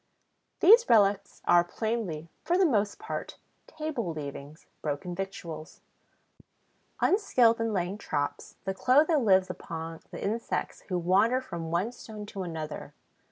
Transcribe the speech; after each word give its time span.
These 0.61 0.89
relics 0.89 1.43
are 1.45 1.63
plainly, 1.63 2.27
for 2.43 2.57
the 2.57 2.65
most 2.65 2.97
part, 2.97 3.37
table 3.67 4.11
leavings, 4.11 4.65
broken 4.81 5.13
victuals. 5.13 5.81
Unskilled 7.01 7.61
in 7.61 7.71
laying 7.71 7.99
traps, 7.99 8.55
the 8.65 8.73
Clotho 8.73 9.19
lives 9.19 9.51
upon 9.51 9.99
the 10.09 10.19
insects 10.19 10.81
who 10.89 10.97
wander 10.97 11.39
from 11.39 11.69
one 11.69 11.91
stone 11.91 12.25
to 12.25 12.41
another. 12.41 12.95